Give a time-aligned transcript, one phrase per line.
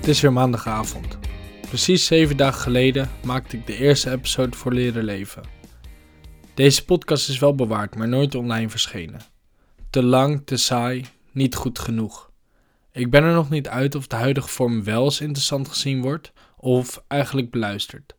[0.00, 1.18] Het is weer maandagavond.
[1.60, 5.42] Precies zeven dagen geleden maakte ik de eerste episode voor Leren Leven.
[6.54, 9.20] Deze podcast is wel bewaard, maar nooit online verschenen.
[9.90, 12.30] Te lang, te saai, niet goed genoeg.
[12.92, 16.32] Ik ben er nog niet uit of de huidige vorm wel eens interessant gezien wordt
[16.56, 18.14] of eigenlijk beluisterd.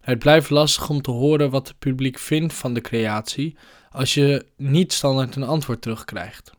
[0.00, 3.56] Het blijft lastig om te horen wat het publiek vindt van de creatie
[3.90, 6.52] als je niet standaard een antwoord terugkrijgt.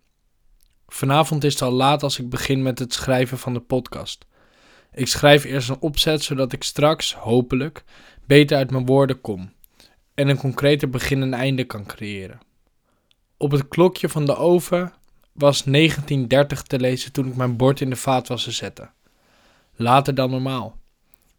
[0.88, 4.30] Vanavond is het al laat als ik begin met het schrijven van de podcast.
[4.94, 7.84] Ik schrijf eerst een opzet zodat ik straks, hopelijk,
[8.26, 9.52] beter uit mijn woorden kom
[10.14, 12.40] en een concreter begin en einde kan creëren.
[13.38, 14.94] Op het klokje van de oven
[15.32, 18.94] was 1930 te lezen toen ik mijn bord in de vaat was te zetten.
[19.76, 20.78] Later dan normaal.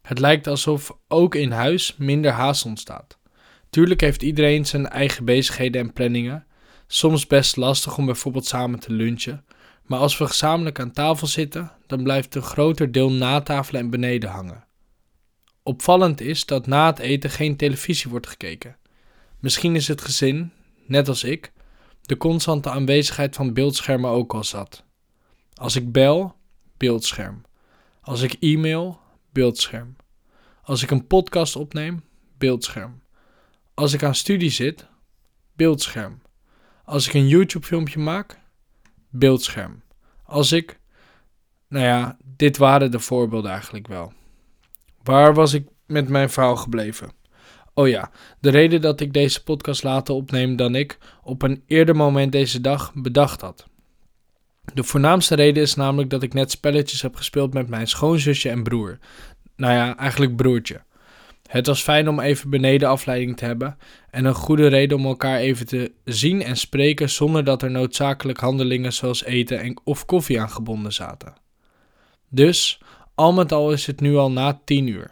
[0.01, 3.17] Het lijkt alsof ook in huis minder haast ontstaat.
[3.69, 6.45] Tuurlijk heeft iedereen zijn eigen bezigheden en planningen.
[6.87, 9.45] Soms best lastig om bijvoorbeeld samen te lunchen.
[9.83, 13.89] Maar als we gezamenlijk aan tafel zitten, dan blijft een groter deel na tafel en
[13.89, 14.67] beneden hangen.
[15.63, 18.77] Opvallend is dat na het eten geen televisie wordt gekeken.
[19.39, 20.51] Misschien is het gezin,
[20.85, 21.51] net als ik,
[22.01, 24.83] de constante aanwezigheid van beeldschermen ook al zat.
[25.53, 26.35] Als ik bel,
[26.77, 27.41] beeldscherm.
[28.01, 28.99] Als ik e-mail,
[29.31, 29.95] beeldscherm.
[30.63, 32.03] Als ik een podcast opneem,
[32.37, 33.01] beeldscherm.
[33.73, 34.87] Als ik aan studie zit,
[35.55, 36.21] beeldscherm.
[36.85, 38.39] Als ik een YouTube-filmpje maak,
[39.13, 39.81] beeldscherm.
[40.25, 40.79] Als ik.
[41.67, 44.13] Nou ja, dit waren de voorbeelden eigenlijk wel.
[45.03, 47.11] Waar was ik met mijn verhaal gebleven?
[47.73, 51.95] Oh ja, de reden dat ik deze podcast later opneem dan ik op een eerder
[51.95, 53.67] moment deze dag bedacht had.
[54.73, 58.63] De voornaamste reden is namelijk dat ik net spelletjes heb gespeeld met mijn schoonzusje en
[58.63, 58.97] broer.
[59.55, 60.83] Nou ja, eigenlijk broertje.
[61.49, 63.77] Het was fijn om even beneden afleiding te hebben
[64.09, 68.39] en een goede reden om elkaar even te zien en spreken zonder dat er noodzakelijk
[68.39, 71.33] handelingen zoals eten en of koffie aan gebonden zaten.
[72.29, 72.81] Dus,
[73.15, 75.11] al met al is het nu al na tien uur.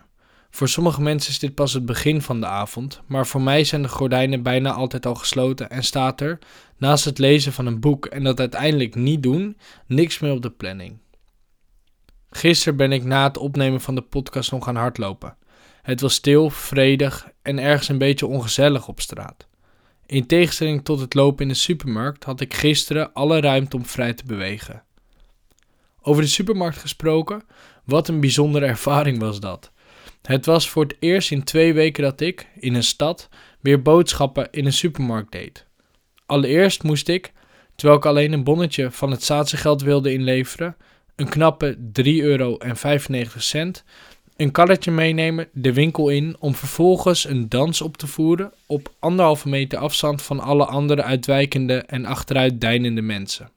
[0.50, 3.82] Voor sommige mensen is dit pas het begin van de avond, maar voor mij zijn
[3.82, 6.40] de gordijnen bijna altijd al gesloten en staat er,
[6.78, 10.50] naast het lezen van een boek en dat uiteindelijk niet doen, niks meer op de
[10.50, 10.98] planning.
[12.30, 15.38] Gisteren ben ik na het opnemen van de podcast nog gaan hardlopen.
[15.82, 19.48] Het was stil, vredig en ergens een beetje ongezellig op straat.
[20.06, 24.14] In tegenstelling tot het lopen in de supermarkt had ik gisteren alle ruimte om vrij
[24.14, 24.84] te bewegen.
[26.02, 27.44] Over de supermarkt gesproken,
[27.84, 29.72] wat een bijzondere ervaring was dat.
[30.22, 34.48] Het was voor het eerst in twee weken dat ik, in een stad, weer boodschappen
[34.52, 35.66] in een supermarkt deed.
[36.26, 37.32] Allereerst moest ik,
[37.76, 40.76] terwijl ik alleen een bonnetje van het statiegeld wilde inleveren,
[41.16, 42.58] een knappe 3,95 euro
[44.42, 49.50] een karretje meenemen, de winkel in, om vervolgens een dans op te voeren op anderhalve
[49.50, 53.52] meter afstand van alle andere uitwijkende en achteruit deinende mensen.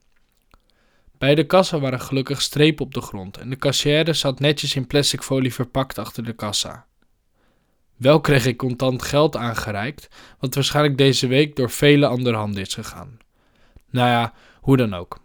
[1.19, 4.87] Bij de kassa waren gelukkig strepen op de grond en de kassière zat netjes in
[4.87, 6.87] plastic folie verpakt achter de kassa.
[7.97, 10.09] Wel kreeg ik contant geld aangereikt,
[10.39, 13.19] wat waarschijnlijk deze week door vele andere handen is gegaan.
[13.91, 15.19] Nou ja, hoe dan ook.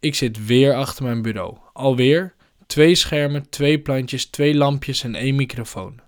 [0.00, 1.56] Ik zit weer achter mijn bureau.
[1.72, 2.34] Alweer,
[2.70, 6.00] Twee schermen, twee plantjes, twee lampjes en één microfoon.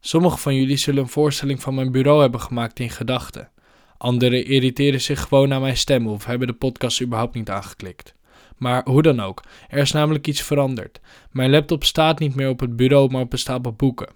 [0.00, 3.50] Sommigen van jullie zullen een voorstelling van mijn bureau hebben gemaakt in gedachten.
[3.98, 8.14] Anderen irriteren zich gewoon aan mijn stem of hebben de podcast überhaupt niet aangeklikt.
[8.56, 11.00] Maar hoe dan ook, er is namelijk iets veranderd.
[11.30, 13.26] Mijn laptop staat niet meer op het bureau, maar
[13.62, 14.12] op boeken.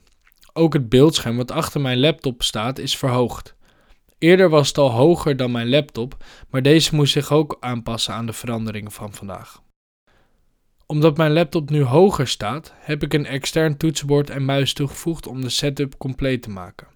[0.53, 3.55] Ook het beeldscherm wat achter mijn laptop staat is verhoogd.
[4.19, 8.27] Eerder was het al hoger dan mijn laptop, maar deze moest zich ook aanpassen aan
[8.27, 9.67] de veranderingen van vandaag
[10.93, 15.41] omdat mijn laptop nu hoger staat, heb ik een extern toetsenbord en muis toegevoegd om
[15.41, 16.87] de setup compleet te maken.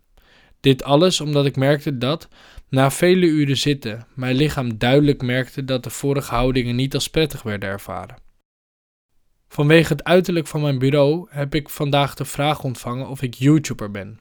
[0.61, 2.29] Dit alles omdat ik merkte dat,
[2.69, 7.43] na vele uren zitten, mijn lichaam duidelijk merkte dat de vorige houdingen niet als prettig
[7.43, 8.17] werden ervaren.
[9.49, 13.91] Vanwege het uiterlijk van mijn bureau heb ik vandaag de vraag ontvangen of ik YouTuber
[13.91, 14.21] ben.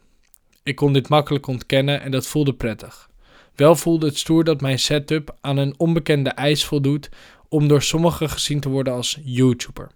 [0.63, 3.09] Ik kon dit makkelijk ontkennen en dat voelde prettig.
[3.55, 7.09] Wel voelde het stoer dat mijn setup aan een onbekende eis voldoet
[7.51, 9.91] om door sommigen gezien te worden als YouTuber.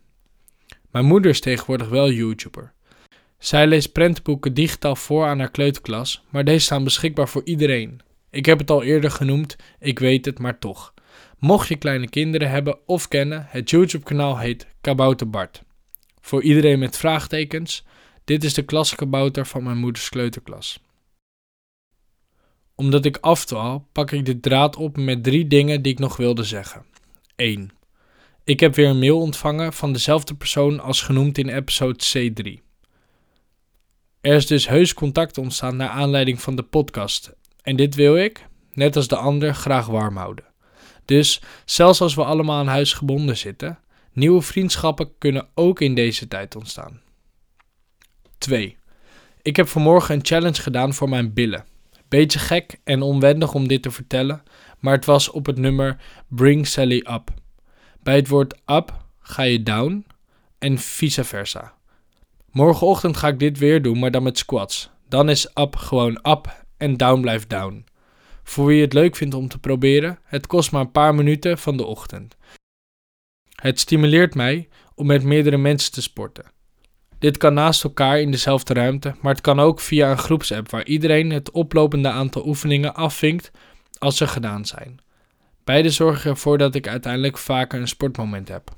[0.92, 2.74] Mijn moeder is tegenwoordig wel YouTuber.
[3.38, 8.00] Zij leest prentenboeken digitaal voor aan haar kleuterklas, maar deze staan beschikbaar voor iedereen.
[8.30, 10.94] Ik heb het al eerder genoemd, ik weet het, maar toch.
[11.40, 15.64] Mocht je kleine kinderen hebben of kennen, het YouTube-kanaal heet Kabouter Bart.
[16.22, 17.86] Voor iedereen met vraagtekens,
[18.24, 20.80] dit is de klaskabouter van mijn moeders kleuterklas.
[22.76, 26.44] Omdat ik afdwaal, pak ik de draad op met drie dingen die ik nog wilde
[26.44, 26.86] zeggen.
[27.36, 27.72] 1.
[28.44, 32.64] Ik heb weer een mail ontvangen van dezelfde persoon als genoemd in episode C3.
[34.22, 37.34] Er is dus heus contact ontstaan naar aanleiding van de podcast.
[37.62, 40.46] En dit wil ik, net als de ander, graag warm houden.
[41.06, 43.80] Dus zelfs als we allemaal aan huis gebonden zitten,
[44.16, 47.02] Nieuwe vriendschappen kunnen ook in deze tijd ontstaan.
[48.38, 48.78] 2.
[49.42, 51.66] Ik heb vanmorgen een challenge gedaan voor mijn billen.
[52.08, 54.44] Beetje gek en onwendig om dit te vertellen,
[54.80, 55.98] maar het was op het nummer
[56.28, 57.30] Bring Sally Up.
[58.04, 60.06] Bij het woord up ga je down
[60.60, 61.74] en vice versa.
[62.52, 64.90] Morgenochtend ga ik dit weer doen, maar dan met squats.
[65.10, 67.86] Dan is up gewoon up en down blijft down.
[68.44, 71.78] Voor wie het leuk vindt om te proberen, het kost maar een paar minuten van
[71.78, 72.36] de ochtend.
[73.56, 76.46] Het stimuleert mij om met meerdere mensen te sporten.
[77.26, 80.86] Dit kan naast elkaar in dezelfde ruimte, maar het kan ook via een groepsapp waar
[80.86, 83.52] iedereen het oplopende aantal oefeningen afvinkt
[83.98, 85.00] als ze gedaan zijn.
[85.64, 88.70] Beide zorgen ervoor dat ik uiteindelijk vaker een sportmoment heb.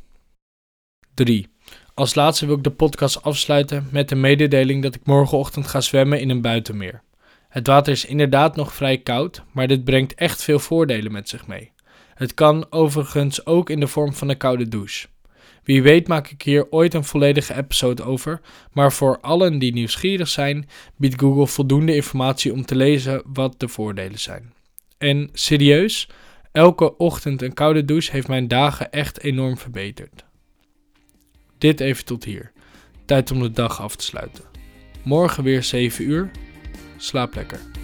[1.14, 1.48] 3.
[1.94, 6.20] Als laatste wil ik de podcast afsluiten met de mededeling dat ik morgenochtend ga zwemmen
[6.20, 7.02] in een buitenmeer.
[7.50, 11.48] Het water is inderdaad nog vrij koud, maar dit brengt echt veel voordelen met zich
[11.48, 11.72] mee.
[12.14, 15.08] Het kan overigens ook in de vorm van een koude douche.
[15.68, 18.42] Wie weet maak ik hier ooit een volledige episode over,
[18.72, 23.68] maar voor allen die nieuwsgierig zijn, biedt Google voldoende informatie om te lezen wat de
[23.68, 24.54] voordelen zijn.
[24.98, 26.10] En serieus,
[26.52, 30.26] elke ochtend een koude douche heeft mijn dagen echt enorm verbeterd.
[31.58, 32.52] Dit even tot hier.
[33.06, 34.44] Tijd om de dag af te sluiten.
[35.04, 36.32] Morgen weer 7 uur.
[36.98, 37.77] Slaap lekker.